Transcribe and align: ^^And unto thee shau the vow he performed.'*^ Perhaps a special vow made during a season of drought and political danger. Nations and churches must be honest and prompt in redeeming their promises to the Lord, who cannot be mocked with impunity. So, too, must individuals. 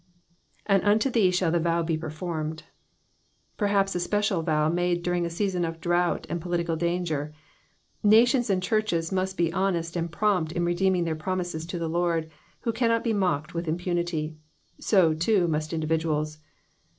^^And 0.67 0.83
unto 0.83 1.11
thee 1.11 1.29
shau 1.29 1.51
the 1.51 1.59
vow 1.59 1.85
he 1.85 1.95
performed.'*^ 1.95 2.63
Perhaps 3.55 3.93
a 3.93 3.99
special 3.99 4.41
vow 4.41 4.67
made 4.67 5.03
during 5.03 5.27
a 5.27 5.29
season 5.29 5.63
of 5.63 5.79
drought 5.79 6.25
and 6.27 6.41
political 6.41 6.75
danger. 6.75 7.31
Nations 8.01 8.49
and 8.49 8.63
churches 8.63 9.11
must 9.11 9.37
be 9.37 9.53
honest 9.53 9.95
and 9.95 10.11
prompt 10.11 10.53
in 10.53 10.65
redeeming 10.65 11.03
their 11.03 11.15
promises 11.15 11.67
to 11.67 11.77
the 11.77 11.87
Lord, 11.87 12.31
who 12.61 12.73
cannot 12.73 13.03
be 13.03 13.13
mocked 13.13 13.53
with 13.53 13.67
impunity. 13.67 14.35
So, 14.79 15.13
too, 15.13 15.47
must 15.47 15.71
individuals. 15.71 16.39